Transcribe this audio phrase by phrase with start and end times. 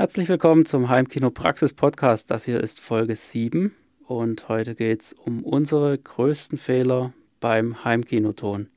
[0.00, 2.30] Herzlich willkommen zum Heimkino Praxis Podcast.
[2.30, 3.76] Das hier ist Folge 7
[4.06, 8.70] und heute geht es um unsere größten Fehler beim Heimkinoton.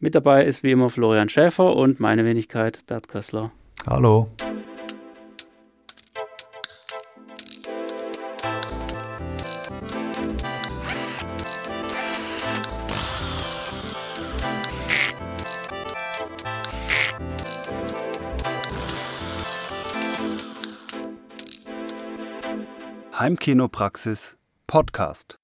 [0.00, 3.52] Mit dabei ist wie immer Florian Schäfer und meine Wenigkeit Bert Kössler.
[3.86, 4.26] Hallo.
[23.30, 25.38] Heimkinopraxis Podcast.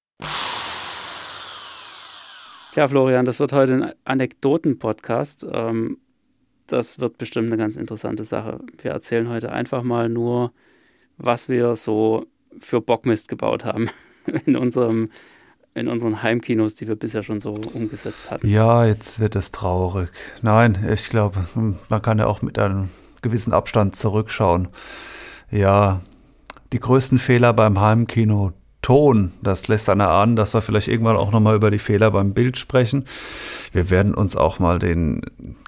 [2.74, 5.46] Ja, Florian, das wird heute ein Anekdoten-Podcast.
[5.48, 5.98] Ähm,
[6.66, 8.58] das wird bestimmt eine ganz interessante Sache.
[8.82, 10.52] Wir erzählen heute einfach mal nur,
[11.16, 12.26] was wir so
[12.58, 13.88] für Bockmist gebaut haben
[14.46, 15.10] in unserem
[15.74, 18.48] in unseren Heimkinos, die wir bisher schon so umgesetzt hatten.
[18.48, 20.10] Ja, jetzt wird es traurig.
[20.42, 22.88] Nein, ich glaube, man kann ja auch mit einem
[23.22, 24.66] gewissen Abstand zurückschauen.
[25.52, 26.00] Ja,
[26.72, 28.52] die größten Fehler beim Heimkino
[28.86, 29.32] Ton.
[29.42, 32.56] Das lässt dann erahnen, dass wir vielleicht irgendwann auch nochmal über die Fehler beim Bild
[32.56, 33.04] sprechen.
[33.72, 35.22] Wir werden uns auch mal den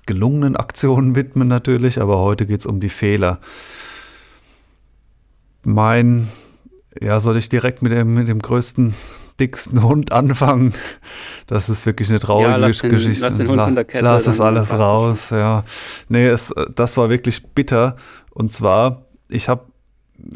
[0.06, 3.40] gelungenen Aktionen widmen natürlich, aber heute geht es um die Fehler.
[5.64, 6.28] Mein,
[7.00, 8.94] ja, soll ich direkt mit dem, mit dem größten,
[9.40, 10.74] dicksten Hund anfangen?
[11.48, 13.20] Das ist wirklich eine traurige ja, lass den, Geschichte.
[13.20, 14.04] Lass den Hund von der Kette.
[14.04, 15.64] Lass es alles raus, ja.
[16.08, 17.96] Nee, es, das war wirklich bitter.
[18.30, 19.64] Und zwar, ich habe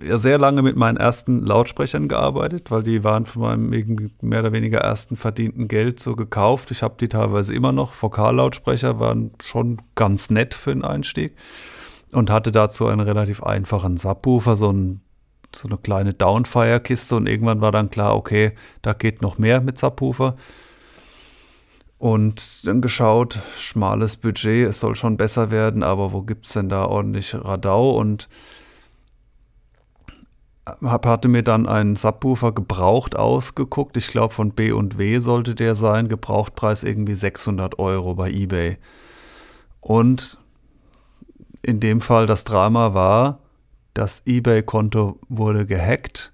[0.00, 4.52] ja sehr lange mit meinen ersten Lautsprechern gearbeitet, weil die waren von meinem mehr oder
[4.52, 6.70] weniger ersten verdienten Geld so gekauft.
[6.70, 7.92] Ich habe die teilweise immer noch.
[8.00, 11.36] Vokallautsprecher waren schon ganz nett für den Einstieg
[12.12, 15.00] und hatte dazu einen relativ einfachen Subwoofer, so, ein,
[15.54, 18.52] so eine kleine Downfire-Kiste und irgendwann war dann klar, okay,
[18.82, 20.36] da geht noch mehr mit Subwoofer.
[21.98, 26.68] Und dann geschaut, schmales Budget, es soll schon besser werden, aber wo gibt es denn
[26.68, 28.28] da ordentlich Radau und
[30.66, 33.96] hab, hatte mir dann einen Subwoofer gebraucht ausgeguckt.
[33.96, 36.08] Ich glaube, von B und W sollte der sein.
[36.08, 38.78] Gebrauchtpreis irgendwie 600 Euro bei eBay.
[39.80, 40.38] Und
[41.62, 43.40] in dem Fall das Drama war,
[43.94, 46.32] das eBay-Konto wurde gehackt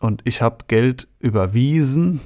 [0.00, 2.20] und ich habe Geld überwiesen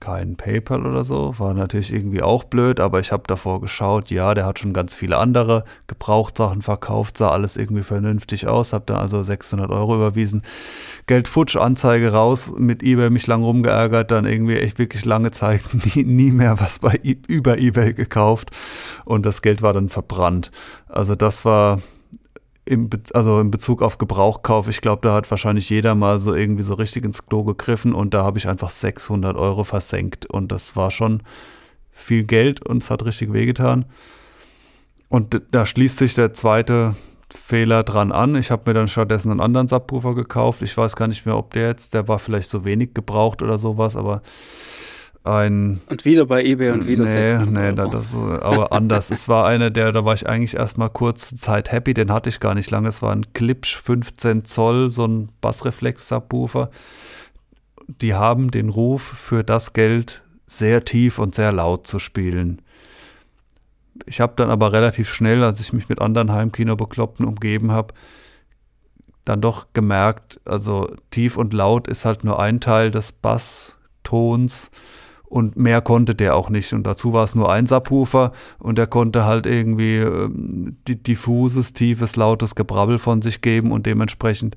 [0.00, 1.34] kein PayPal oder so.
[1.38, 4.94] War natürlich irgendwie auch blöd, aber ich habe davor geschaut, ja, der hat schon ganz
[4.94, 10.42] viele andere Gebrauchtsachen verkauft, sah alles irgendwie vernünftig aus, habe da also 600 Euro überwiesen.
[11.06, 15.62] Geldfutsch, Anzeige raus, mit eBay mich lang rumgeärgert, dann irgendwie echt wirklich lange Zeit
[15.94, 18.50] nie, nie mehr was bei über eBay gekauft
[19.04, 20.52] und das Geld war dann verbrannt.
[20.88, 21.80] Also das war
[22.68, 26.62] im, also in Bezug auf Gebrauchkauf, ich glaube, da hat wahrscheinlich jeder mal so irgendwie
[26.62, 30.76] so richtig ins Klo gegriffen und da habe ich einfach 600 Euro versenkt und das
[30.76, 31.22] war schon
[31.90, 33.86] viel Geld und es hat richtig wehgetan.
[35.08, 36.94] Und da schließt sich der zweite
[37.30, 38.36] Fehler dran an.
[38.36, 40.60] Ich habe mir dann stattdessen einen anderen Subwoofer gekauft.
[40.60, 43.56] Ich weiß gar nicht mehr, ob der jetzt, der war vielleicht so wenig gebraucht oder
[43.56, 44.22] sowas, aber
[45.24, 45.80] ein.
[45.88, 49.10] Und wieder bei eBay und wieder Nee, nee, da, das aber anders.
[49.10, 52.40] es war einer, der, da war ich eigentlich erstmal kurz Zeit happy, den hatte ich
[52.40, 52.88] gar nicht lange.
[52.88, 56.70] Es war ein Klipsch 15 Zoll, so ein Bassreflex-Subwoofer.
[57.86, 62.62] Die haben den Ruf, für das Geld sehr tief und sehr laut zu spielen.
[64.06, 67.94] Ich habe dann aber relativ schnell, als ich mich mit anderen Heimkino-Bekloppten umgeben habe,
[69.24, 74.70] dann doch gemerkt, also tief und laut ist halt nur ein Teil des Basstons
[75.28, 76.72] und mehr konnte der auch nicht.
[76.72, 82.16] Und dazu war es nur ein Subwoofer und er konnte halt irgendwie ähm, diffuses, tiefes,
[82.16, 84.56] lautes Gebrabbel von sich geben und dementsprechend,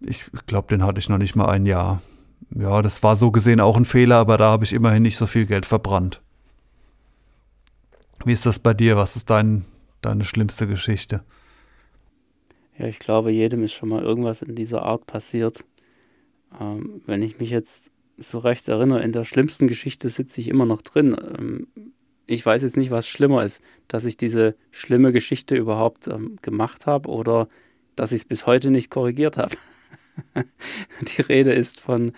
[0.00, 2.02] ich glaube, den hatte ich noch nicht mal ein Jahr.
[2.54, 5.26] Ja, das war so gesehen auch ein Fehler, aber da habe ich immerhin nicht so
[5.26, 6.20] viel Geld verbrannt.
[8.24, 8.96] Wie ist das bei dir?
[8.96, 9.64] Was ist dein,
[10.02, 11.22] deine schlimmste Geschichte?
[12.76, 15.64] Ja, ich glaube, jedem ist schon mal irgendwas in dieser Art passiert.
[16.60, 20.66] Ähm, wenn ich mich jetzt so recht erinnere, in der schlimmsten Geschichte sitze ich immer
[20.66, 21.16] noch drin.
[21.38, 21.66] Ähm,
[22.26, 26.86] ich weiß jetzt nicht, was schlimmer ist, dass ich diese schlimme Geschichte überhaupt ähm, gemacht
[26.86, 27.48] habe oder
[27.96, 29.56] dass ich es bis heute nicht korrigiert habe.
[31.02, 32.12] Die Rede ist von,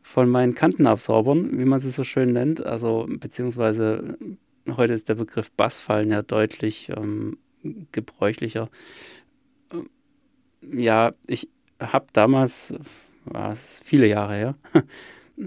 [0.00, 2.64] von meinen Kantenabsaubern, wie man sie so schön nennt.
[2.64, 4.16] Also beziehungsweise
[4.76, 7.36] heute ist der Begriff Bassfallen ja deutlich ähm,
[7.92, 8.70] gebräuchlicher.
[9.72, 9.90] Ähm,
[10.62, 11.48] ja, ich
[11.80, 12.74] habe damals,
[13.24, 14.54] war es viele Jahre her,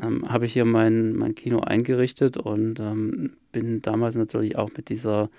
[0.01, 4.89] ähm, habe ich hier mein, mein Kino eingerichtet und ähm, bin damals natürlich auch mit
[4.89, 5.29] dieser,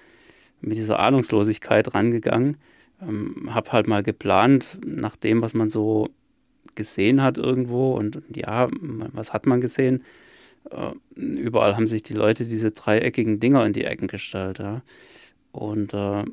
[0.61, 2.57] mit dieser Ahnungslosigkeit rangegangen.
[3.01, 6.09] Ähm, habe halt mal geplant, nach dem, was man so
[6.75, 8.69] gesehen hat irgendwo und, und ja,
[9.13, 10.03] was hat man gesehen?
[10.71, 14.59] Äh, überall haben sich die Leute diese dreieckigen Dinger in die Ecken gestellt.
[14.59, 14.83] Ja.
[15.53, 16.25] Und äh,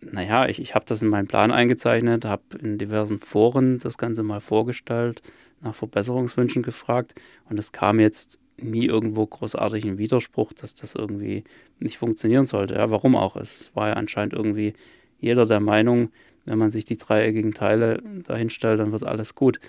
[0.00, 4.22] naja, ich, ich habe das in meinen Plan eingezeichnet, habe in diversen Foren das Ganze
[4.22, 5.22] mal vorgestellt,
[5.60, 7.14] nach Verbesserungswünschen gefragt
[7.48, 11.44] und es kam jetzt nie irgendwo großartigen Widerspruch, dass das irgendwie
[11.78, 12.74] nicht funktionieren sollte.
[12.74, 13.36] Ja, warum auch?
[13.36, 14.74] Es war ja anscheinend irgendwie
[15.18, 16.10] jeder der Meinung,
[16.46, 19.60] wenn man sich die dreieckigen Teile dahinstellt, dann wird alles gut.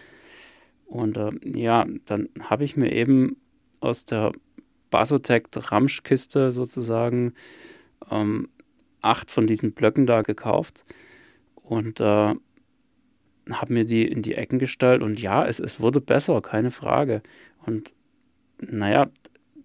[0.86, 3.38] Und äh, ja, dann habe ich mir eben
[3.80, 4.32] aus der
[4.90, 7.34] Basotec Ramschkiste sozusagen
[8.10, 8.50] ähm,
[9.02, 10.86] acht von diesen Blöcken da gekauft
[11.56, 12.36] und äh,
[13.52, 17.22] habe mir die in die Ecken gestellt und ja, es, es wurde besser, keine Frage.
[17.66, 17.94] Und
[18.60, 19.08] naja,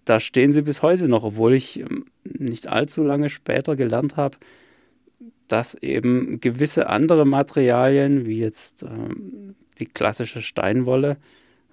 [0.05, 4.37] da stehen sie bis heute noch, obwohl ich ähm, nicht allzu lange später gelernt habe,
[5.47, 11.17] dass eben gewisse andere Materialien, wie jetzt ähm, die klassische Steinwolle,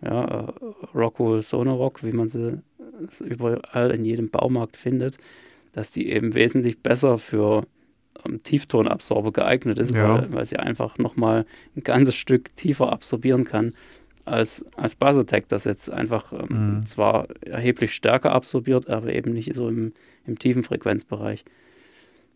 [0.02, 0.52] ja, äh,
[0.94, 2.60] Rockwool Sonorock, wie man sie
[3.20, 5.18] überall in jedem Baumarkt findet,
[5.72, 7.66] dass die eben wesentlich besser für
[8.24, 10.20] ähm, Tieftonabsorber geeignet ist, ja.
[10.20, 11.46] weil, weil sie einfach nochmal
[11.76, 13.74] ein ganzes Stück tiefer absorbieren kann
[14.24, 16.86] als, als Basotec, das jetzt einfach ähm, mhm.
[16.86, 19.92] zwar erheblich stärker absorbiert, aber eben nicht so im,
[20.26, 21.44] im tiefen Frequenzbereich.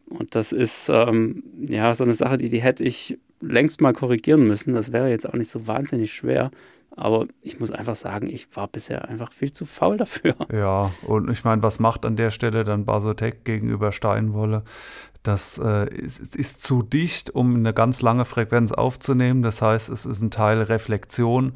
[0.09, 4.47] Und das ist ähm, ja so eine Sache, die, die hätte ich längst mal korrigieren
[4.47, 4.75] müssen.
[4.75, 6.50] Das wäre jetzt auch nicht so wahnsinnig schwer.
[6.97, 10.37] Aber ich muss einfach sagen, ich war bisher einfach viel zu faul dafür.
[10.53, 14.62] Ja, und ich meine, was macht an der Stelle dann Basotec gegenüber Steinwolle?
[15.25, 19.43] Das äh, ist, ist, zu dicht, um eine ganz lange Frequenz aufzunehmen.
[19.43, 21.55] Das heißt, es ist ein Teil Reflexion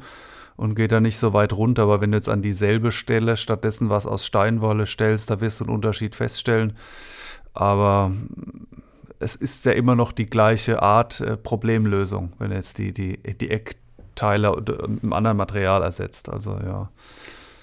[0.57, 1.83] und geht da nicht so weit runter.
[1.83, 5.65] Aber wenn du jetzt an dieselbe Stelle stattdessen was aus Steinwolle stellst, da wirst du
[5.65, 6.73] einen Unterschied feststellen.
[7.53, 8.11] Aber
[9.19, 13.51] es ist ja immer noch die gleiche Art äh, Problemlösung, wenn jetzt die, die, die
[13.51, 16.27] Eckteile einem anderen Material ersetzt.
[16.27, 16.89] Also ja.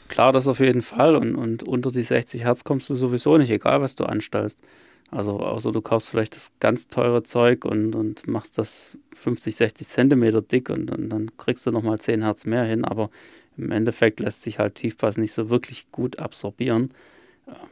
[0.06, 1.16] Klar, das auf jeden Fall.
[1.16, 4.62] Und, und unter die 60 Hertz kommst du sowieso nicht, egal was du anstellst.
[5.10, 9.86] Also außer du kaufst vielleicht das ganz teure Zeug und, und machst das 50, 60
[9.86, 12.84] Zentimeter dick und, und dann kriegst du nochmal 10 Hertz mehr hin.
[12.84, 13.10] Aber
[13.56, 16.92] im Endeffekt lässt sich halt Tiefpass nicht so wirklich gut absorbieren.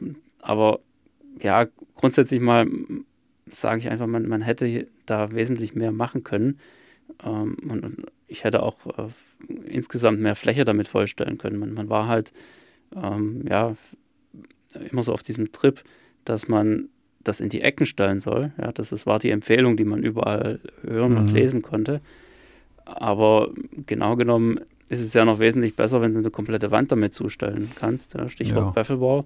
[0.01, 0.79] Ähm, aber
[1.41, 2.67] ja, grundsätzlich mal
[3.47, 6.59] sage ich einfach, man, man hätte da wesentlich mehr machen können.
[7.23, 9.09] Ähm, und, ich hätte auch äh,
[9.67, 11.59] insgesamt mehr Fläche damit vollstellen können.
[11.59, 12.33] Man, man war halt
[12.95, 13.75] ähm, ja
[14.89, 15.83] immer so auf diesem Trip,
[16.23, 16.89] dass man
[17.27, 18.53] das in die Ecken stellen soll.
[18.59, 21.17] Ja, das, das war die Empfehlung, die man überall hören mhm.
[21.17, 22.01] und lesen konnte.
[22.85, 23.51] Aber
[23.85, 27.71] genau genommen ist es ja noch wesentlich besser, wenn du eine komplette Wand damit zustellen
[27.75, 28.13] kannst.
[28.13, 28.71] Ja, Stichwort ja.
[28.71, 29.25] Bafflewall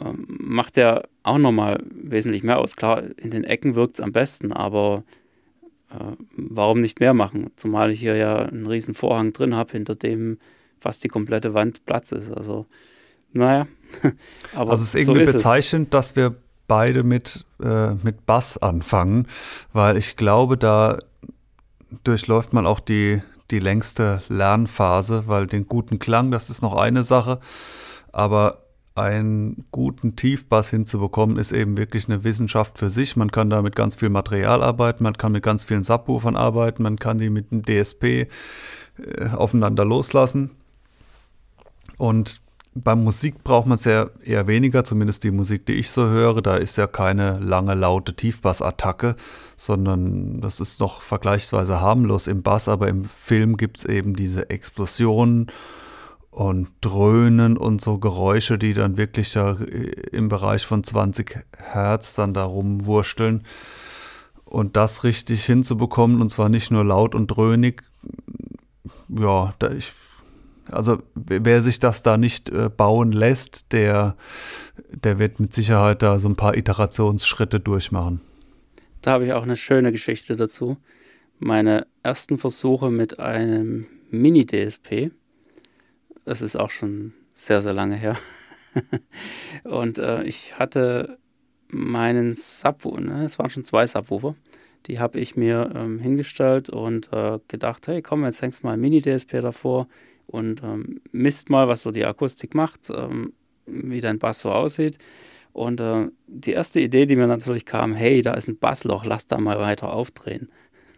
[0.00, 2.76] ähm, macht ja auch nochmal wesentlich mehr aus.
[2.76, 5.04] Klar, in den Ecken wirkt es am besten, aber
[5.90, 7.50] äh, warum nicht mehr machen?
[7.56, 10.38] Zumal ich hier ja einen riesen Vorhang drin habe, hinter dem
[10.80, 12.30] fast die komplette Wand Platz ist.
[12.30, 12.66] Also,
[13.32, 13.66] naja.
[14.54, 15.90] aber also es ist irgendwie so ist bezeichnend, es.
[15.90, 16.36] dass wir
[16.68, 19.26] beide mit, äh, mit Bass anfangen,
[19.72, 20.98] weil ich glaube, da
[22.04, 27.02] durchläuft man auch die, die längste Lernphase, weil den guten Klang, das ist noch eine
[27.02, 27.40] Sache,
[28.12, 28.62] aber
[28.94, 33.16] einen guten Tiefbass hinzubekommen, ist eben wirklich eine Wissenschaft für sich.
[33.16, 36.82] Man kann da mit ganz viel Material arbeiten, man kann mit ganz vielen Subwoofern arbeiten,
[36.82, 38.26] man kann die mit dem DSP äh,
[39.32, 40.50] aufeinander loslassen.
[41.96, 42.40] Und
[42.82, 46.42] beim Musik braucht man es ja eher weniger, zumindest die Musik, die ich so höre.
[46.42, 49.14] Da ist ja keine lange, laute Tiefbassattacke,
[49.56, 54.50] sondern das ist noch vergleichsweise harmlos im Bass, aber im Film gibt es eben diese
[54.50, 55.50] Explosionen
[56.30, 59.58] und Dröhnen und so Geräusche, die dann wirklich da
[60.12, 63.44] im Bereich von 20 Hertz dann da rumwursteln.
[64.44, 67.82] Und das richtig hinzubekommen, und zwar nicht nur laut und dröhnig,
[69.08, 69.92] ja, da ich,
[70.70, 74.16] also wer sich das da nicht äh, bauen lässt, der,
[74.90, 78.20] der wird mit Sicherheit da so ein paar Iterationsschritte durchmachen.
[79.02, 80.76] Da habe ich auch eine schöne Geschichte dazu.
[81.38, 85.12] Meine ersten Versuche mit einem Mini-DSP,
[86.24, 88.16] das ist auch schon sehr, sehr lange her.
[89.64, 91.18] und äh, ich hatte
[91.68, 94.34] meinen Subwoofer, ne, es waren schon zwei Subwoofer,
[94.86, 98.74] die habe ich mir ähm, hingestellt und äh, gedacht, hey komm, jetzt hängst du mal
[98.74, 99.86] ein Mini-DSP davor
[100.28, 103.32] und ähm, misst mal, was so die Akustik macht, ähm,
[103.66, 104.98] wie dein Bass so aussieht.
[105.52, 109.26] Und äh, die erste Idee, die mir natürlich kam, hey, da ist ein Bassloch, lass
[109.26, 110.50] da mal weiter aufdrehen.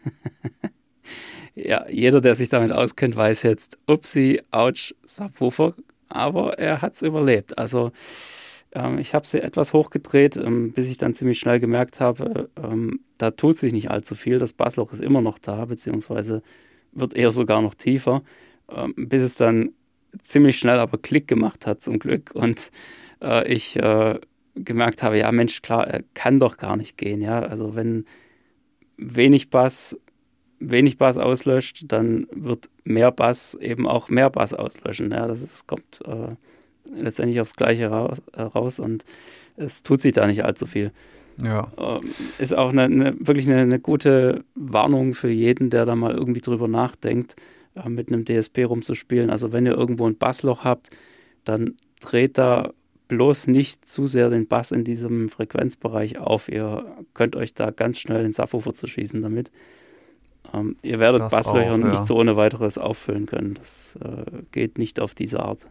[1.54, 5.75] ja, jeder, der sich damit auskennt, weiß jetzt, upsi, ouch, Subwoofer,
[6.08, 7.56] aber er hat es überlebt.
[7.56, 7.92] Also
[8.72, 13.00] ähm, ich habe sie etwas hochgedreht, ähm, bis ich dann ziemlich schnell gemerkt habe, ähm,
[13.18, 14.38] da tut sich nicht allzu viel.
[14.38, 16.42] Das Bassloch ist immer noch da, beziehungsweise
[16.92, 18.22] wird eher sogar noch tiefer,
[18.97, 19.73] bis es dann
[20.21, 22.71] ziemlich schnell aber Klick gemacht hat zum Glück und
[23.23, 24.19] äh, ich äh,
[24.55, 27.41] gemerkt habe, ja Mensch, klar, kann doch gar nicht gehen, ja.
[27.41, 28.05] Also wenn
[28.97, 29.97] wenig Bass
[30.61, 35.11] wenig Bass auslöscht, dann wird mehr Bass eben auch mehr Bass auslöschen.
[35.11, 36.37] Ja, das ist, kommt äh,
[36.95, 39.05] letztendlich aufs Gleiche raus, äh, raus, und
[39.57, 40.93] es tut sich da nicht allzu viel.
[41.43, 41.73] Ja.
[41.79, 46.15] Ähm, ist auch eine, eine wirklich eine, eine, gute Warnung für jeden, der da mal
[46.15, 47.37] irgendwie drüber nachdenkt,
[47.75, 49.31] äh, mit einem DSP rumzuspielen.
[49.31, 50.91] Also wenn ihr irgendwo ein Bassloch habt,
[51.45, 52.73] dann dreht da
[53.09, 56.49] bloß nicht zu sehr den Bass in diesem Frequenzbereich auf.
[56.49, 59.50] Ihr könnt euch da ganz schnell den Subwoofer zu schießen damit.
[60.55, 61.89] Ähm, ihr werdet das Basslöcher auch, ja.
[61.89, 63.55] nicht so ohne weiteres auffüllen können.
[63.55, 65.67] Das äh, geht nicht auf diese Art.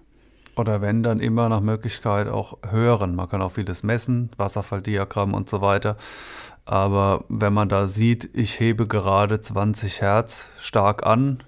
[0.56, 3.15] Oder wenn, dann immer nach Möglichkeit auch hören.
[3.15, 5.96] Man kann auch vieles messen, Wasserfalldiagramm und so weiter.
[6.65, 11.44] Aber wenn man da sieht, ich hebe gerade 20 Hertz stark an,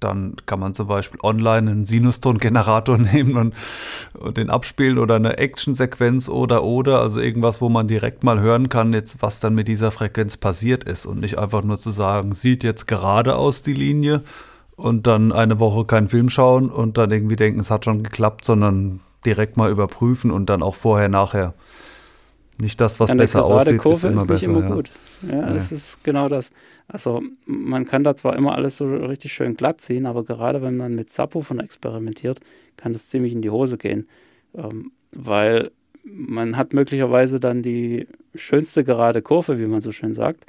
[0.00, 3.54] dann kann man zum Beispiel online einen Sinustongenerator nehmen und,
[4.14, 8.68] und den abspielen oder eine Actionsequenz oder oder, also irgendwas, wo man direkt mal hören
[8.68, 12.32] kann, jetzt was dann mit dieser Frequenz passiert ist und nicht einfach nur zu sagen,
[12.32, 14.22] sieht jetzt gerade aus die Linie
[14.76, 18.44] und dann eine Woche keinen Film schauen und dann irgendwie denken, es hat schon geklappt,
[18.44, 21.54] sondern direkt mal überprüfen und dann auch vorher, nachher.
[22.58, 24.46] Nicht das, was besser aussieht, Kurve ist immer ist besser.
[24.46, 24.92] Immer gut.
[25.22, 26.50] Ja, ja, das ist genau das.
[26.86, 30.76] Also man kann da zwar immer alles so richtig schön glatt ziehen, aber gerade wenn
[30.76, 32.40] man mit Subwoofern experimentiert,
[32.76, 34.06] kann das ziemlich in die Hose gehen,
[34.54, 35.72] ähm, weil
[36.04, 40.46] man hat möglicherweise dann die schönste gerade Kurve, wie man so schön sagt,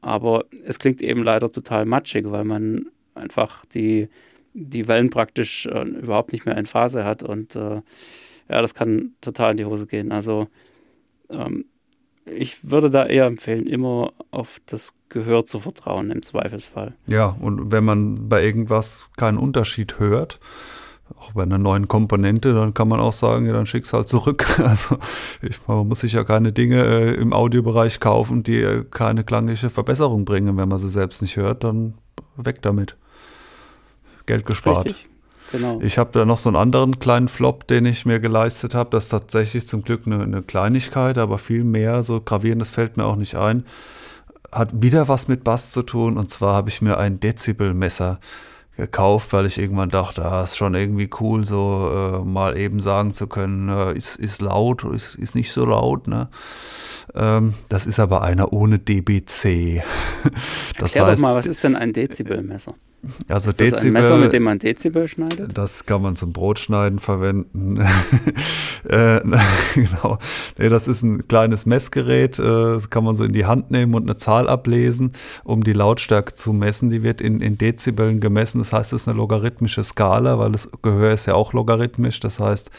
[0.00, 4.08] aber es klingt eben leider total matschig, weil man einfach die,
[4.54, 7.82] die Wellen praktisch äh, überhaupt nicht mehr in Phase hat und äh,
[8.48, 10.12] ja, das kann total in die Hose gehen.
[10.12, 10.48] Also
[11.30, 11.66] ähm,
[12.26, 16.94] ich würde da eher empfehlen, immer auf das Gehör zu vertrauen im Zweifelsfall.
[17.06, 20.40] Ja, und wenn man bei irgendwas keinen Unterschied hört,
[21.14, 24.44] auch bei einer neuen Komponente, dann kann man auch sagen, ja, dann schick's halt zurück.
[24.58, 24.98] Also
[25.40, 29.70] ich, man muss sich ja keine Dinge äh, im Audiobereich kaufen, die äh, keine klangliche
[29.70, 30.56] Verbesserung bringen.
[30.56, 31.94] Wenn man sie selbst nicht hört, dann
[32.36, 32.96] weg damit.
[34.26, 34.86] Geld gespart.
[34.86, 35.08] Richtig.
[35.56, 35.80] Genau.
[35.80, 38.90] Ich habe da noch so einen anderen kleinen Flop, den ich mir geleistet habe.
[38.90, 43.06] Das ist tatsächlich zum Glück eine, eine Kleinigkeit, aber viel mehr, so gravierendes fällt mir
[43.06, 43.64] auch nicht ein.
[44.52, 48.20] Hat wieder was mit Bass zu tun und zwar habe ich mir ein Dezibelmesser
[48.76, 53.14] gekauft, weil ich irgendwann dachte, ah, ist schon irgendwie cool, so äh, mal eben sagen
[53.14, 56.06] zu können, äh, ist, ist laut, ist, ist nicht so laut.
[56.06, 56.28] Ne?
[57.14, 59.82] Ähm, das ist aber einer ohne DBC.
[60.78, 62.74] das Erklär heißt, doch mal, was ist denn ein Dezibelmesser?
[63.28, 65.56] Also ist das Dezibel, ein Messer, mit dem man Dezibel schneidet?
[65.56, 67.78] Das kann man zum Brotschneiden verwenden.
[68.88, 69.20] äh,
[69.74, 70.18] genau.
[70.58, 72.38] Nee, das ist ein kleines Messgerät.
[72.38, 75.12] Äh, das kann man so in die Hand nehmen und eine Zahl ablesen,
[75.44, 76.90] um die Lautstärke zu messen.
[76.90, 78.58] Die wird in, in Dezibeln gemessen.
[78.58, 82.20] Das heißt, es ist eine logarithmische Skala, weil das Gehör ist ja auch logarithmisch.
[82.20, 82.70] Das heißt,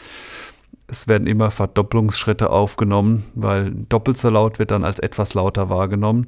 [0.90, 6.26] es werden immer Verdopplungsschritte aufgenommen, weil doppelt so laut wird dann als etwas lauter wahrgenommen.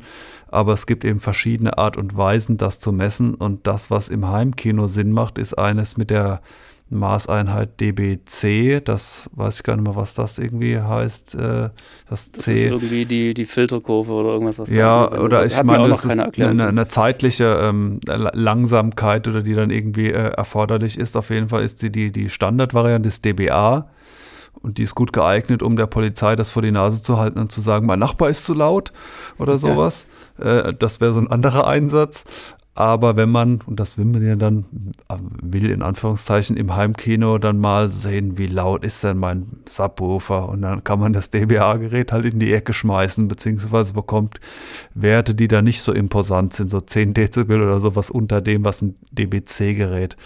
[0.48, 3.34] Aber es gibt eben verschiedene Art und Weisen, das zu messen.
[3.34, 6.42] Und das, was im Heimkino Sinn macht, ist eines mit der
[6.90, 8.84] Maßeinheit dBc.
[8.84, 11.36] Das weiß ich gar nicht mehr, was das irgendwie heißt.
[11.36, 11.70] Äh,
[12.10, 12.50] das C.
[12.50, 16.04] Das ist irgendwie die, die Filterkurve oder irgendwas, was Ja, da oder ich meine, das
[16.04, 21.16] ist eine, eine, zeitliche ähm, Langsamkeit oder die dann irgendwie äh, erforderlich ist.
[21.16, 23.88] Auf jeden Fall ist die, die, die Standardvariante des dBA.
[24.62, 27.50] Und die ist gut geeignet, um der Polizei das vor die Nase zu halten und
[27.50, 28.92] zu sagen, mein Nachbar ist zu laut
[29.38, 30.06] oder sowas.
[30.38, 30.68] Ja.
[30.68, 32.24] Äh, das wäre so ein anderer Einsatz.
[32.74, 34.64] Aber wenn man, und das will man ja dann,
[35.42, 40.62] will in Anführungszeichen im Heimkino dann mal sehen, wie laut ist denn mein Subwoofer und
[40.62, 44.40] dann kann man das DBA-Gerät halt in die Ecke schmeißen, beziehungsweise bekommt
[44.94, 48.82] Werte, die da nicht so imposant sind, so 10 Dezibel oder sowas unter dem, was
[48.82, 50.16] ein DBC-Gerät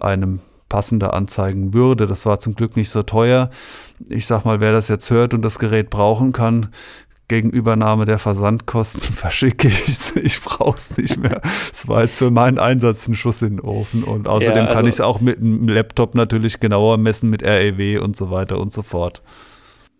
[0.00, 0.40] einem
[0.72, 2.06] passender anzeigen würde.
[2.06, 3.50] Das war zum Glück nicht so teuer.
[4.08, 6.70] Ich sag mal, wer das jetzt hört und das Gerät brauchen kann,
[7.28, 10.16] gegen Übernahme der Versandkosten verschicke ich es.
[10.16, 11.42] Ich brauche es nicht mehr.
[11.70, 14.02] Es war jetzt für meinen Einsatz ein Schuss in den Ofen.
[14.02, 17.42] Und außerdem ja, also kann ich es auch mit einem Laptop natürlich genauer messen mit
[17.42, 19.22] REW und so weiter und so fort.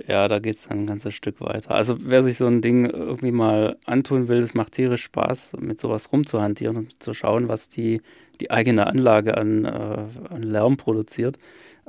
[0.09, 1.73] Ja, da geht es dann ein ganzes Stück weiter.
[1.73, 5.79] Also wer sich so ein Ding irgendwie mal antun will, es macht tierisch Spaß, mit
[5.79, 8.01] sowas rumzuhantieren und zu schauen, was die
[8.43, 11.39] die eigene Anlage an, äh, an Lärm produziert.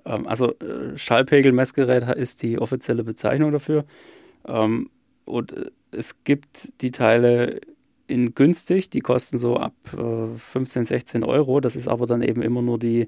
[0.05, 3.85] Ähm, also äh, Schallpegelmessgerät ist die offizielle Bezeichnung dafür.
[4.47, 4.89] Ähm,
[5.25, 7.59] und äh, es gibt die Teile
[8.07, 11.59] in günstig, die kosten so ab äh, 15, 16 Euro.
[11.59, 13.07] Das ist aber dann eben immer nur die,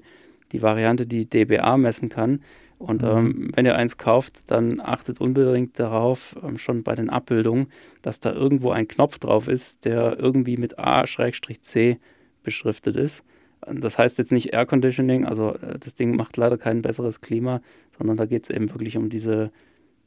[0.52, 2.40] die Variante, die DBA messen kann.
[2.78, 3.08] Und mhm.
[3.08, 7.68] ähm, wenn ihr eins kauft, dann achtet unbedingt darauf, ähm, schon bei den Abbildungen,
[8.02, 11.98] dass da irgendwo ein Knopf drauf ist, der irgendwie mit A-C
[12.42, 13.24] beschriftet ist.
[13.60, 17.60] Das heißt jetzt nicht Air Conditioning, also äh, das Ding macht leider kein besseres Klima,
[17.96, 19.50] sondern da geht es eben wirklich um diese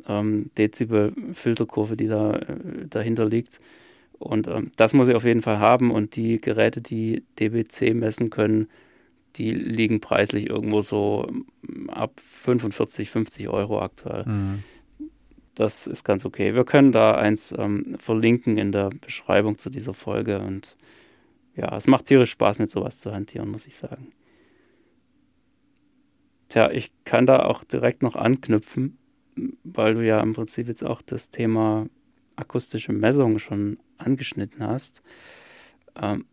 [0.08, 3.60] ähm, Dezibel-Filterkurve, die da äh, dahinter liegt.
[4.18, 5.92] Und ähm, das muss ich auf jeden Fall haben.
[5.92, 8.68] Und die Geräte, die DBC messen können,
[9.36, 11.28] die liegen preislich irgendwo so
[11.68, 14.26] ähm, ab 45, 50 Euro aktuell.
[14.26, 14.64] Mhm.
[15.56, 16.56] Das ist ganz okay.
[16.56, 20.40] Wir können da eins ähm, verlinken in der Beschreibung zu dieser Folge.
[20.40, 20.78] Und
[21.60, 24.14] ja, es macht tierisch Spaß, mit sowas zu hantieren, muss ich sagen.
[26.48, 28.98] Tja, ich kann da auch direkt noch anknüpfen,
[29.64, 31.88] weil du ja im Prinzip jetzt auch das Thema
[32.38, 35.04] akustische Messung schon angeschnitten hast.
[36.02, 36.26] Ähm,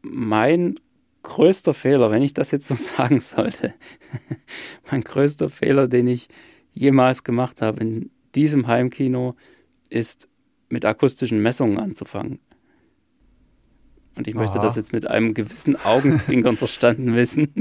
[0.00, 0.80] mein
[1.22, 3.74] größter Fehler, wenn ich das jetzt so sagen sollte,
[4.90, 6.28] mein größter Fehler, den ich
[6.72, 9.36] jemals gemacht habe in diesem Heimkino,
[9.90, 10.28] ist
[10.70, 12.40] mit akustischen Messungen anzufangen.
[14.22, 14.66] Und ich möchte Aha.
[14.66, 17.52] das jetzt mit einem gewissen Augenzwinkern verstanden wissen.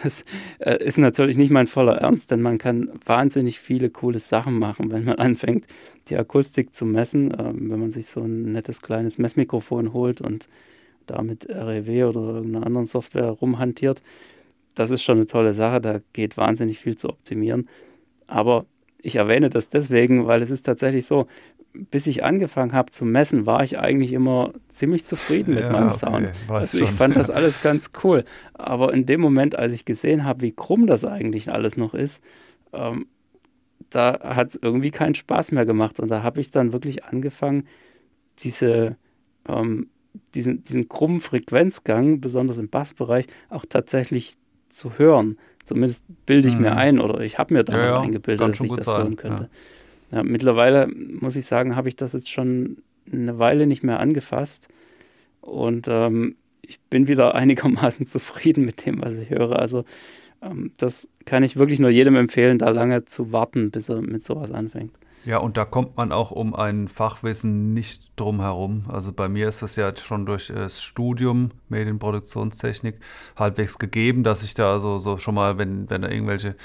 [0.00, 0.24] Das
[0.60, 4.92] äh, ist natürlich nicht mein voller Ernst, denn man kann wahnsinnig viele coole Sachen machen,
[4.92, 5.66] wenn man anfängt,
[6.06, 7.34] die Akustik zu messen.
[7.36, 10.48] Ähm, wenn man sich so ein nettes kleines Messmikrofon holt und
[11.06, 14.00] damit REW oder irgendeiner anderen Software rumhantiert.
[14.76, 17.68] Das ist schon eine tolle Sache, da geht wahnsinnig viel zu optimieren.
[18.28, 18.66] Aber
[19.02, 21.26] ich erwähne das deswegen, weil es ist tatsächlich so,
[21.74, 25.88] bis ich angefangen habe zu messen, war ich eigentlich immer ziemlich zufrieden mit ja, meinem
[25.88, 26.32] okay, Sound.
[26.48, 28.24] Also ich fand das alles ganz cool.
[28.54, 32.22] Aber in dem Moment, als ich gesehen habe, wie krumm das eigentlich alles noch ist,
[32.72, 33.06] ähm,
[33.90, 35.98] da hat es irgendwie keinen Spaß mehr gemacht.
[35.98, 37.66] Und da habe ich dann wirklich angefangen,
[38.38, 38.96] diese,
[39.48, 39.88] ähm,
[40.34, 44.34] diesen, diesen krummen Frequenzgang, besonders im Bassbereich, auch tatsächlich
[44.68, 45.38] zu hören.
[45.64, 46.62] Zumindest bilde ich mhm.
[46.62, 48.96] mir ein oder ich habe mir damals ja, ja, eingebildet, dass ich das sein.
[48.96, 49.44] hören könnte.
[49.44, 49.48] Ja.
[50.22, 52.78] Mittlerweile muss ich sagen, habe ich das jetzt schon
[53.10, 54.68] eine Weile nicht mehr angefasst
[55.40, 59.58] und ähm, ich bin wieder einigermaßen zufrieden mit dem, was ich höre.
[59.58, 59.84] Also
[60.42, 64.24] ähm, das kann ich wirklich nur jedem empfehlen, da lange zu warten, bis er mit
[64.24, 64.92] sowas anfängt.
[65.24, 68.84] Ja, und da kommt man auch um ein Fachwissen nicht drum herum.
[68.88, 73.00] Also bei mir ist es ja schon durch das Studium Medienproduktionstechnik
[73.34, 76.56] halbwegs gegeben, dass ich da also so schon mal, wenn, wenn da irgendwelche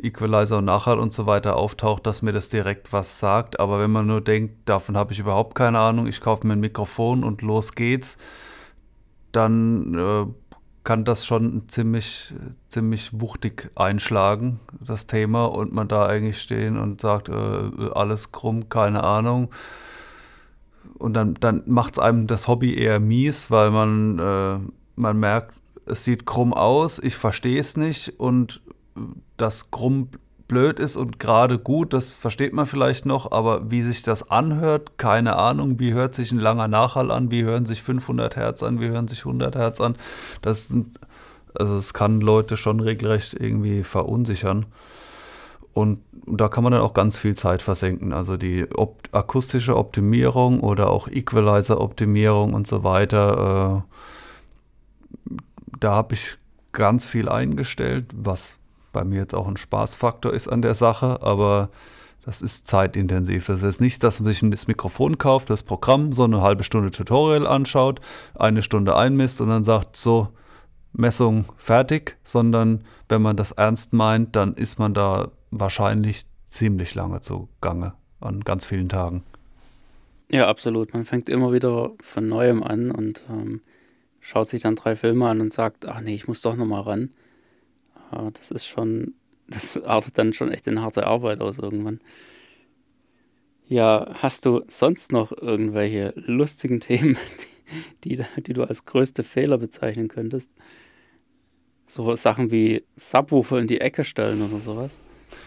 [0.00, 3.58] Equalizer und Nachhalt und so weiter auftaucht, dass mir das direkt was sagt.
[3.58, 6.60] Aber wenn man nur denkt, davon habe ich überhaupt keine Ahnung, ich kaufe mir ein
[6.60, 8.18] Mikrofon und los geht's,
[9.32, 10.26] dann äh,
[10.86, 12.32] kann das schon ziemlich,
[12.68, 18.68] ziemlich wuchtig einschlagen, das Thema, und man da eigentlich stehen und sagt, äh, alles krumm,
[18.68, 19.50] keine Ahnung.
[20.96, 24.58] Und dann, dann macht es einem das Hobby eher mies, weil man, äh,
[24.94, 25.54] man merkt,
[25.86, 28.62] es sieht krumm aus, ich verstehe es nicht und
[29.36, 30.10] das krumm
[30.48, 34.98] blöd ist und gerade gut, das versteht man vielleicht noch, aber wie sich das anhört,
[34.98, 35.78] keine Ahnung.
[35.78, 37.30] Wie hört sich ein langer Nachhall an?
[37.30, 38.80] Wie hören sich 500 Hertz an?
[38.80, 39.96] Wie hören sich 100 Hertz an?
[40.42, 41.00] Das sind,
[41.54, 44.66] also es kann Leute schon regelrecht irgendwie verunsichern.
[45.72, 48.12] Und da kann man dann auch ganz viel Zeit versenken.
[48.12, 53.84] Also die op akustische Optimierung oder auch Equalizer-Optimierung und so weiter.
[53.84, 55.32] Äh,
[55.78, 56.38] da habe ich
[56.72, 58.55] ganz viel eingestellt, was
[58.96, 61.68] bei mir jetzt auch ein Spaßfaktor ist an der Sache, aber
[62.24, 63.44] das ist zeitintensiv.
[63.46, 66.90] Das ist nicht, dass man sich das Mikrofon kauft, das Programm, so eine halbe Stunde
[66.90, 68.00] Tutorial anschaut,
[68.34, 70.28] eine Stunde einmisst und dann sagt, so,
[70.94, 77.20] Messung fertig, sondern wenn man das ernst meint, dann ist man da wahrscheinlich ziemlich lange
[77.20, 79.24] zugange an ganz vielen Tagen.
[80.30, 80.94] Ja, absolut.
[80.94, 83.60] Man fängt immer wieder von neuem an und ähm,
[84.20, 87.10] schaut sich dann drei Filme an und sagt, ach nee, ich muss doch nochmal ran.
[88.12, 89.14] Ja, das ist schon,
[89.48, 92.00] das artet dann schon echt in harte Arbeit aus irgendwann.
[93.68, 97.16] Ja, hast du sonst noch irgendwelche lustigen Themen,
[98.04, 100.50] die, die, die du als größte Fehler bezeichnen könntest?
[101.86, 104.98] So Sachen wie Subwoofer in die Ecke stellen oder sowas?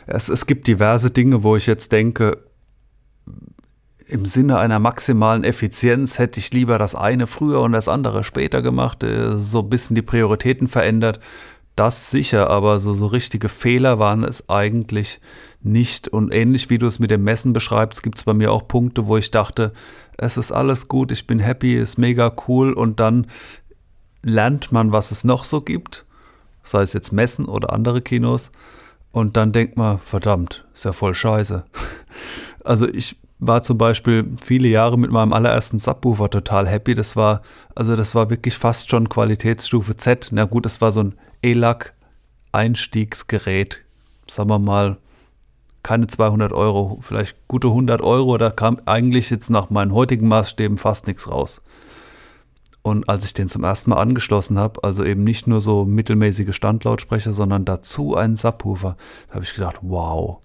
[0.07, 2.43] Es, es gibt diverse Dinge, wo ich jetzt denke,
[4.09, 8.61] im Sinne einer maximalen Effizienz hätte ich lieber das eine früher und das andere später
[8.61, 11.19] gemacht, äh, so ein bisschen die Prioritäten verändert.
[11.79, 15.21] Das sicher, aber so, so richtige Fehler waren es eigentlich
[15.61, 16.09] nicht.
[16.09, 19.07] Und ähnlich wie du es mit dem Messen beschreibst, gibt es bei mir auch Punkte,
[19.07, 19.71] wo ich dachte,
[20.17, 22.73] es ist alles gut, ich bin happy, ist mega cool.
[22.73, 23.27] Und dann
[24.23, 26.05] lernt man, was es noch so gibt,
[26.63, 28.51] sei es jetzt Messen oder andere Kinos.
[29.13, 31.63] Und dann denkt man, verdammt, ist ja voll scheiße.
[32.61, 36.93] Also ich war zum Beispiel viele Jahre mit meinem allerersten Subwoofer total happy.
[36.93, 37.41] Das war,
[37.73, 40.29] also das war wirklich fast schon Qualitätsstufe Z.
[40.31, 41.93] Na gut, es war so ein ELAC
[42.51, 43.77] Einstiegsgerät,
[44.27, 44.97] sagen wir mal,
[45.83, 50.77] keine 200 Euro, vielleicht gute 100 Euro, da kam eigentlich jetzt nach meinen heutigen Maßstäben
[50.77, 51.61] fast nichts raus.
[52.81, 56.55] Und als ich den zum ersten Mal angeschlossen habe, also eben nicht nur so mittelmäßige
[56.55, 58.97] Standlautsprecher, sondern dazu einen Subwoofer,
[59.29, 60.39] habe ich gedacht, wow,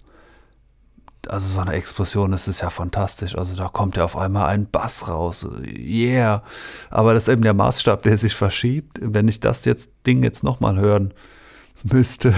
[1.29, 3.37] also so eine Explosion, das ist ja fantastisch.
[3.37, 5.47] Also da kommt ja auf einmal ein Bass raus.
[5.65, 6.43] Yeah.
[6.89, 8.99] Aber das ist eben der Maßstab, der sich verschiebt.
[9.01, 11.13] Wenn ich das jetzt Ding jetzt nochmal hören
[11.83, 12.29] müsste,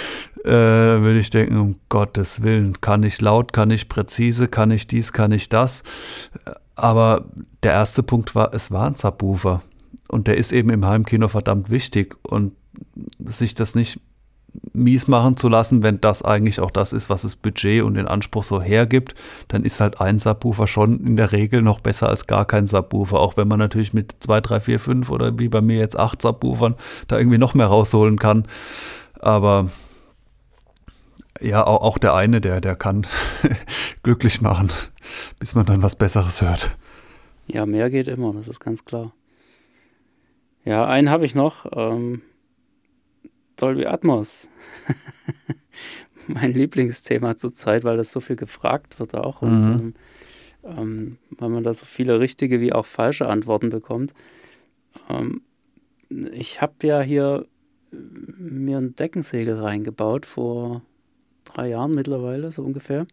[0.44, 4.86] äh, würde ich denken, um Gottes Willen, kann ich laut, kann ich präzise, kann ich
[4.86, 5.82] dies, kann ich das.
[6.74, 7.26] Aber
[7.62, 9.62] der erste Punkt war, es war ein Subwoofer.
[10.08, 12.16] Und der ist eben im Heimkino verdammt wichtig.
[12.22, 12.52] Und
[13.18, 14.00] sich das nicht
[14.72, 18.08] mies machen zu lassen, wenn das eigentlich auch das ist, was das Budget und den
[18.08, 19.14] Anspruch so hergibt,
[19.48, 23.18] dann ist halt ein Subwoofer schon in der Regel noch besser als gar kein Subwoofer,
[23.18, 26.20] auch wenn man natürlich mit 2, 3, 4, 5 oder wie bei mir jetzt 8
[26.20, 26.74] Subwoofern
[27.08, 28.44] da irgendwie noch mehr rausholen kann.
[29.18, 29.70] Aber
[31.40, 33.06] ja, auch der eine, der, der kann
[34.02, 34.70] glücklich machen,
[35.38, 36.76] bis man dann was Besseres hört.
[37.46, 39.12] Ja, mehr geht immer, das ist ganz klar.
[40.64, 41.66] Ja, einen habe ich noch.
[41.72, 42.22] Ähm,
[43.56, 44.48] Dolby Atmos.
[46.28, 49.66] mein Lieblingsthema zurzeit, weil das so viel gefragt wird auch und mhm.
[49.66, 49.94] ähm,
[50.64, 54.14] ähm, weil man da so viele richtige wie auch falsche Antworten bekommt.
[55.08, 55.42] Ähm,
[56.08, 57.46] ich habe ja hier
[57.92, 60.82] äh, mir ein Deckensegel reingebaut vor
[61.44, 63.06] drei Jahren mittlerweile, so ungefähr.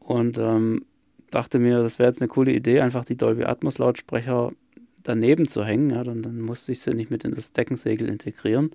[0.00, 0.84] Und ähm,
[1.30, 4.52] dachte mir, das wäre jetzt eine coole Idee, einfach die Dolby Atmos Lautsprecher
[5.02, 5.90] daneben zu hängen.
[5.90, 8.72] Ja, dann, dann musste ich sie nicht mit in das Deckensegel integrieren.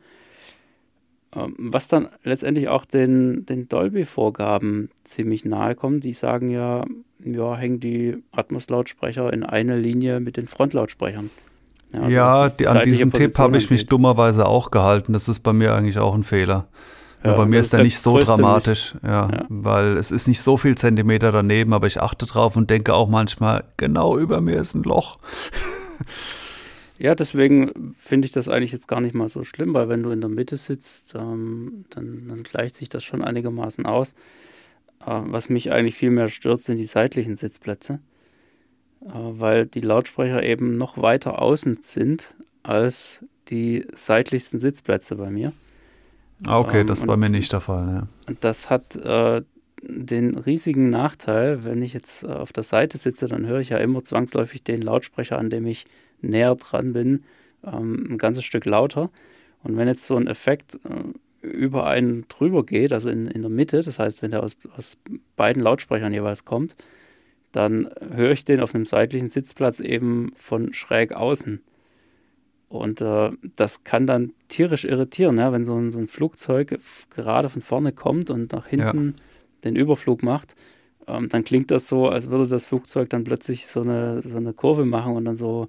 [1.35, 6.03] Ähm, was dann letztendlich auch den, den Dolby-Vorgaben ziemlich nahe kommt.
[6.03, 6.85] Die sagen ja,
[7.23, 11.29] ja, hängen die Atmos-Lautsprecher in eine Linie mit den Frontlautsprechern.
[11.93, 15.13] Ja, also ja die, an diesen Tipp habe ich mich dummerweise auch gehalten.
[15.13, 16.67] Das ist bei mir eigentlich auch ein Fehler.
[17.23, 20.57] Ja, bei mir ist der nicht so dramatisch, ja, ja, weil es ist nicht so
[20.57, 24.75] viel Zentimeter daneben, aber ich achte drauf und denke auch manchmal, genau über mir ist
[24.75, 25.17] ein Loch.
[26.97, 30.12] Ja, deswegen finde ich das eigentlich jetzt gar nicht mal so schlimm, weil wenn du
[30.12, 34.13] in der Mitte sitzt, ähm, dann, dann, gleicht sich das schon einigermaßen aus.
[35.01, 37.99] Äh, was mich eigentlich viel mehr stört, sind die seitlichen Sitzplätze,
[39.01, 45.51] äh, weil die Lautsprecher eben noch weiter außen sind als die seitlichsten Sitzplätze bei mir.
[46.45, 47.88] Ah, okay, ähm, das bei mir nicht der Fall.
[47.88, 48.08] Ja.
[48.27, 49.43] Und das hat äh,
[49.81, 53.77] den riesigen Nachteil, wenn ich jetzt äh, auf der Seite sitze, dann höre ich ja
[53.77, 55.85] immer zwangsläufig den Lautsprecher, an dem ich
[56.21, 57.23] näher dran bin,
[57.63, 59.09] ähm, ein ganzes Stück lauter.
[59.63, 63.51] Und wenn jetzt so ein Effekt äh, über einen drüber geht, also in, in der
[63.51, 64.97] Mitte, das heißt, wenn der aus, aus
[65.35, 66.75] beiden Lautsprechern jeweils kommt,
[67.51, 71.61] dann höre ich den auf einem seitlichen Sitzplatz eben von schräg außen.
[72.67, 75.53] Und äh, das kann dann tierisch irritieren, ja?
[75.53, 79.23] wenn so ein, so ein, Flugzeug gerade von vorne kommt und nach hinten ja.
[79.65, 80.56] Den Überflug macht.
[81.08, 84.54] Ähm, dann klingt das so, als würde das Flugzeug dann plötzlich so eine, so eine
[84.54, 85.67] Kurve machen und dann so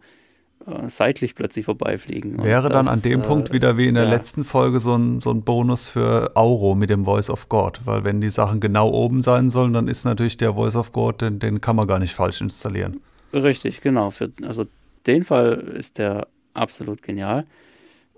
[0.67, 2.43] äh, seitlich plötzlich vorbeifliegen.
[2.43, 4.11] Wäre dann an dem äh, Punkt wieder wie in der ja.
[4.11, 8.05] letzten Folge so ein, so ein Bonus für Auro mit dem Voice of God, weil
[8.05, 11.39] wenn die Sachen genau oben sein sollen, dann ist natürlich der Voice of God, den,
[11.39, 13.01] den kann man gar nicht falsch installieren.
[13.33, 14.11] Richtig, genau.
[14.11, 14.65] Für, also
[15.07, 17.45] den Fall ist der absolut genial.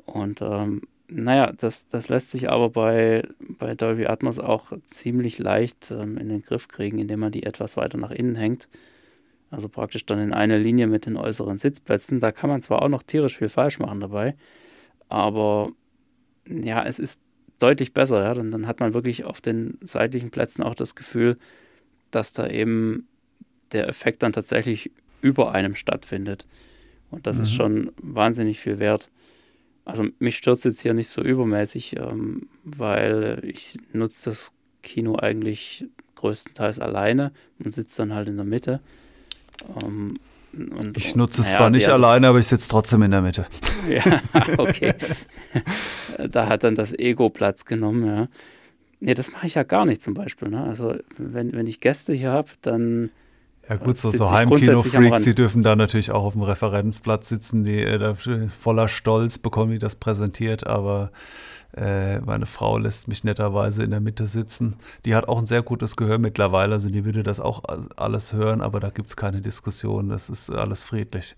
[0.07, 5.90] Und ähm, naja, das, das lässt sich aber bei, bei Dolby Atmos auch ziemlich leicht
[5.90, 8.68] ähm, in den Griff kriegen, indem man die etwas weiter nach innen hängt.
[9.51, 12.21] Also praktisch dann in einer Linie mit den äußeren Sitzplätzen.
[12.21, 14.37] Da kann man zwar auch noch tierisch viel falsch machen dabei,
[15.09, 15.73] aber
[16.47, 17.23] ja, es ist
[17.59, 18.23] deutlich besser.
[18.23, 18.35] Ja?
[18.35, 21.38] Dann, dann hat man wirklich auf den seitlichen Plätzen auch das Gefühl,
[22.11, 23.09] dass da eben
[23.73, 24.90] der Effekt dann tatsächlich
[25.23, 26.47] über einem stattfindet.
[27.11, 27.42] Und das mhm.
[27.42, 29.09] ist schon wahnsinnig viel wert.
[29.88, 35.16] Also mich stört es jetzt hier nicht so übermäßig, ähm, weil ich nutze das Kino
[35.16, 38.81] eigentlich größtenteils alleine und sitze dann halt in der Mitte.
[39.83, 40.12] Ähm,
[40.53, 43.46] und, ich nutze es naja, zwar nicht alleine, aber ich sitze trotzdem in der Mitte.
[43.88, 44.20] ja,
[44.59, 44.92] okay.
[46.31, 48.29] da hat dann das Ego Platz genommen, ja.
[49.01, 50.48] Nee, das mache ich ja gar nicht zum Beispiel.
[50.48, 50.64] Ne?
[50.64, 53.09] Also wenn, wenn ich Gäste hier habe, dann
[53.68, 57.83] ja gut, so, so Heimkino-Freaks, die dürfen da natürlich auch auf dem Referenzplatz sitzen, die
[57.83, 58.14] äh,
[58.48, 61.11] voller Stolz bekommen die das präsentiert, aber
[61.76, 64.76] äh, meine Frau lässt mich netterweise in der Mitte sitzen.
[65.04, 67.62] Die hat auch ein sehr gutes Gehör mittlerweile, also die würde das auch
[67.96, 71.37] alles hören, aber da gibt es keine Diskussion, das ist alles friedlich.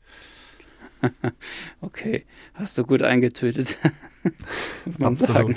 [1.80, 3.78] okay, hast du gut eingetötet,
[4.84, 5.56] muss man Absolut.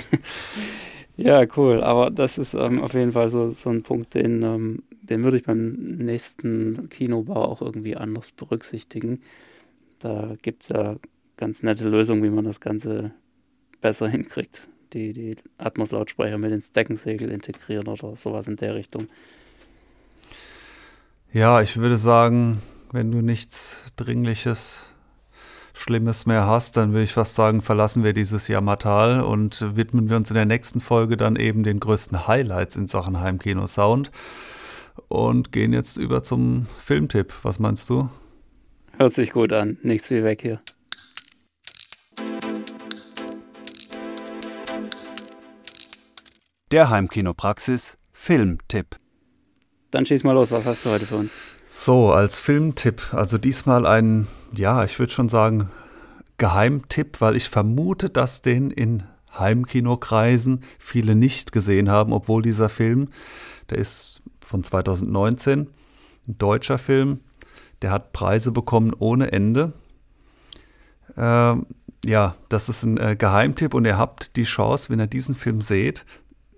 [1.16, 4.82] Ja, cool, aber das ist ähm, auf jeden Fall so, so ein Punkt, den, ähm,
[5.02, 9.22] den würde ich beim nächsten Kinobau auch irgendwie anders berücksichtigen.
[10.00, 10.96] Da gibt es ja
[11.36, 13.12] ganz nette Lösungen, wie man das Ganze
[13.80, 14.68] besser hinkriegt.
[14.92, 19.08] Die, die Atmos-Lautsprecher mit ins Deckensegel integrieren oder sowas in der Richtung.
[21.32, 24.88] Ja, ich würde sagen, wenn du nichts Dringliches,
[25.74, 30.16] Schlimmes mehr hast, dann würde ich fast sagen, verlassen wir dieses Jammertal und widmen wir
[30.16, 34.10] uns in der nächsten Folge dann eben den größten Highlights in Sachen Heimkino-Sound.
[35.08, 37.32] und gehen jetzt über zum Filmtipp.
[37.42, 38.08] Was meinst du?
[38.96, 39.78] Hört sich gut an.
[39.82, 40.60] Nichts wie weg hier.
[46.70, 48.96] Der Heimkinopraxis Filmtipp.
[49.94, 51.36] Dann schieß mal los, was hast du heute für uns?
[51.68, 55.70] So, als Filmtipp, also diesmal ein, ja, ich würde schon sagen,
[56.36, 59.04] Geheimtipp, weil ich vermute, dass den in
[59.38, 63.10] Heimkinokreisen viele nicht gesehen haben, obwohl dieser Film,
[63.70, 65.68] der ist von 2019,
[66.26, 67.20] ein deutscher Film,
[67.80, 69.74] der hat Preise bekommen ohne Ende.
[71.16, 71.66] Ähm,
[72.04, 75.60] ja, das ist ein äh, Geheimtipp und ihr habt die Chance, wenn ihr diesen Film
[75.60, 76.04] seht,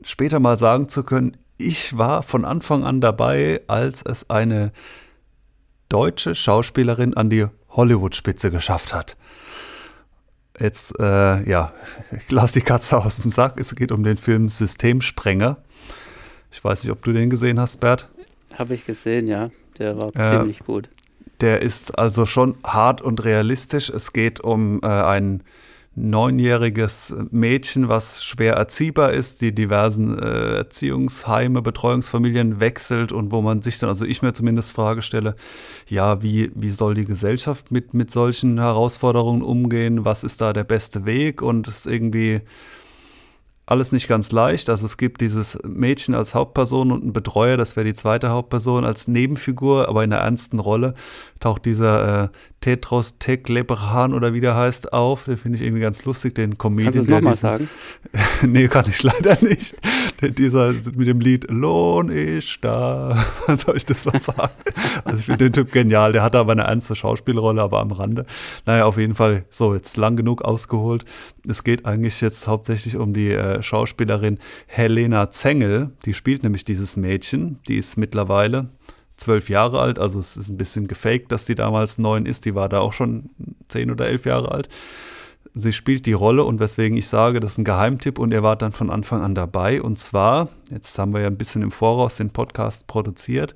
[0.01, 4.73] später mal sagen zu können, ich war von Anfang an dabei, als es eine
[5.89, 9.17] deutsche Schauspielerin an die Hollywood-Spitze geschafft hat.
[10.59, 11.73] Jetzt, äh, ja,
[12.11, 13.59] ich lasse die Katze aus dem Sack.
[13.61, 15.59] Es geht um den Film Systemsprenger.
[16.51, 18.09] Ich weiß nicht, ob du den gesehen hast, Bert.
[18.55, 19.51] Habe ich gesehen, ja.
[19.79, 20.89] Der war äh, ziemlich gut.
[21.43, 23.91] Der ist also schon hart und realistisch.
[23.91, 25.43] Es geht um äh, einen
[25.97, 33.63] neunjähriges Mädchen, was schwer erziehbar ist, die diversen äh, Erziehungsheime, Betreuungsfamilien wechselt und wo man
[33.63, 35.37] sich dann, also ich mir zumindest Frage stelle,
[35.89, 40.05] ja, wie, wie soll die Gesellschaft mit, mit solchen Herausforderungen umgehen?
[40.05, 41.41] Was ist da der beste Weg?
[41.41, 42.43] Und es irgendwie
[43.67, 44.71] alles nicht ganz leicht.
[44.71, 48.85] Also es gibt dieses Mädchen als Hauptperson und einen Betreuer, das wäre die zweite Hauptperson
[48.85, 50.95] als Nebenfigur, aber in einer ernsten Rolle
[51.41, 52.29] taucht dieser äh,
[52.61, 55.25] Tetros Teklebrahan oder wie der heißt auf.
[55.25, 56.95] Den finde ich irgendwie ganz lustig, den Comedian.
[56.95, 57.69] Kannst du es nochmal sagen?
[58.43, 59.77] nee, kann ich leider nicht.
[60.21, 63.25] Der, dieser mit dem Lied Lohn ist da.
[63.57, 64.55] Soll ich das was sagen?
[65.05, 66.13] Also ich finde den Typ genial.
[66.13, 68.27] Der hatte aber eine ernste Schauspielrolle, aber am Rande.
[68.65, 71.05] Naja, auf jeden Fall so, jetzt lang genug ausgeholt.
[71.47, 75.91] Es geht eigentlich jetzt hauptsächlich um die äh, Schauspielerin Helena Zengel.
[76.05, 77.59] Die spielt nämlich dieses Mädchen.
[77.69, 78.71] Die ist mittlerweile
[79.17, 82.55] zwölf Jahre alt, also es ist ein bisschen gefaked, dass die damals neun ist, die
[82.55, 83.31] war da auch schon
[83.69, 84.69] zehn oder elf Jahre alt.
[85.55, 88.57] Sie spielt die Rolle und weswegen ich sage, das ist ein Geheimtipp und er war
[88.57, 89.81] dann von Anfang an dabei.
[89.81, 93.55] Und zwar, jetzt haben wir ja ein bisschen im Voraus den Podcast produziert.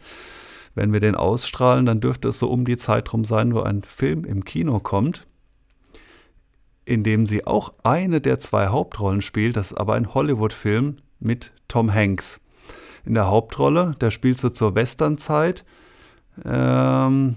[0.74, 3.82] Wenn wir den ausstrahlen, dann dürfte es so um die Zeit rum sein, wo ein
[3.82, 5.26] Film im Kino kommt,
[6.84, 9.56] in dem sie auch eine der zwei Hauptrollen spielt.
[9.56, 12.40] Das ist aber ein Hollywood-Film mit Tom Hanks
[13.04, 13.94] in der Hauptrolle.
[14.00, 15.64] Der spielt so zur Westernzeit.
[16.44, 17.36] Ähm,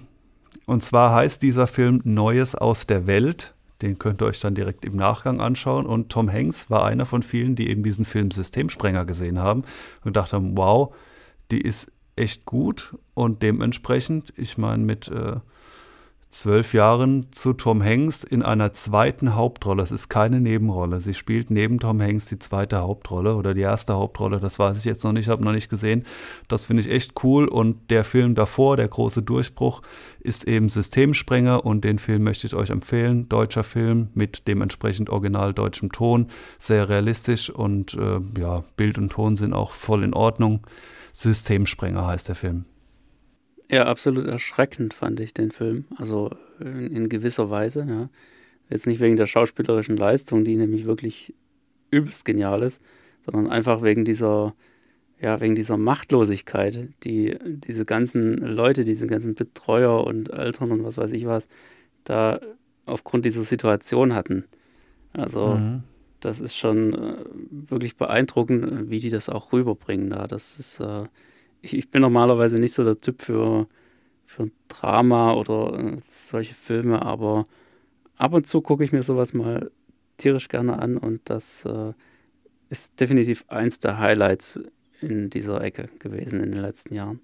[0.65, 3.53] und zwar heißt dieser Film Neues aus der Welt.
[3.82, 5.86] Den könnt ihr euch dann direkt im Nachgang anschauen.
[5.86, 9.63] Und Tom Hanks war einer von vielen, die eben diesen Film Systemsprenger gesehen haben
[10.06, 10.95] und dachten, wow,
[11.51, 12.95] die ist echt gut.
[13.13, 15.38] Und dementsprechend, ich meine, mit äh,
[16.34, 19.84] zwölf Jahren zu Tom Hanks in einer zweiten Hauptrolle.
[19.84, 21.00] Es ist keine Nebenrolle.
[21.00, 24.39] Sie spielt neben Tom Hanks die zweite Hauptrolle oder die erste Hauptrolle.
[24.39, 26.06] Das weiß ich jetzt noch nicht, habe noch nicht gesehen.
[26.48, 27.48] Das finde ich echt cool.
[27.48, 29.82] Und der Film davor, der große Durchbruch,
[30.19, 33.30] ist eben Systemsprenger und den Film möchte ich euch empfehlen.
[33.30, 39.36] Deutscher Film mit dementsprechend original deutschem Ton, sehr realistisch und äh, ja, Bild und Ton
[39.36, 40.65] sind auch voll in Ordnung.
[41.13, 42.65] Systemsprenger heißt der Film.
[43.69, 45.86] Ja, absolut erschreckend fand ich den Film.
[45.95, 48.10] Also in, in, gewisser Weise, ja.
[48.69, 51.34] Jetzt nicht wegen der schauspielerischen Leistung, die nämlich wirklich
[51.91, 52.82] übelst genial ist,
[53.26, 54.56] sondern einfach wegen dieser,
[55.19, 60.97] ja, wegen dieser Machtlosigkeit, die diese ganzen Leute, diese ganzen Betreuer und Eltern und was
[60.97, 61.47] weiß ich was,
[62.04, 62.39] da
[62.86, 64.45] aufgrund dieser Situation hatten.
[65.13, 65.84] Also mhm.
[66.19, 67.15] das ist schon äh,
[67.69, 70.28] wirklich beeindruckend, wie die das auch rüberbringen da.
[70.28, 71.04] Das ist äh,
[71.63, 73.67] ich, bin normalerweise nicht so der Typ für,
[74.26, 77.47] für Drama oder äh, solche Filme, aber
[78.17, 79.71] ab und zu gucke ich mir sowas mal
[80.17, 81.93] tierisch gerne an und das äh,
[82.69, 84.60] ist definitiv eins der Highlights
[85.02, 87.19] in dieser Ecke gewesen in den letzten Jahren.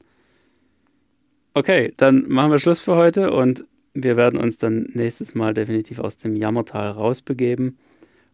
[1.54, 5.99] Okay, dann machen wir Schluss für heute und wir werden uns dann nächstes Mal definitiv
[5.99, 7.78] aus dem Jammertal rausbegeben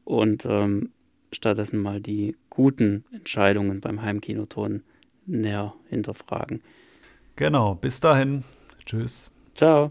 [0.04, 0.92] und ähm,
[1.32, 4.84] stattdessen mal die guten Entscheidungen beim Heimkinoton
[5.26, 6.62] näher hinterfragen.
[7.36, 8.46] Genau, bis dahin.
[8.86, 9.30] Tschüss.
[9.54, 9.90] Ciao.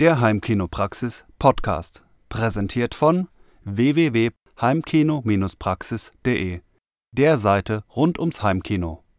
[0.00, 3.28] Der Heimkinopraxis Podcast, präsentiert von
[3.64, 6.60] www.heimkino-praxis.de
[7.16, 9.03] der Seite rund ums Heimkino